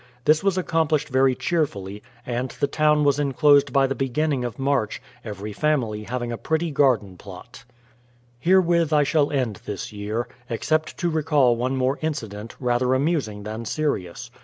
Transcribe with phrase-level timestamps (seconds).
[0.25, 4.57] This was accom plished very cheerfully, and the town was enclosed by the beginning of
[4.57, 7.65] March, every family having a pretty garden plot.
[8.39, 13.63] Herewith I shall end this year— except to recall one more incident, rather amusing than
[13.63, 14.31] serious.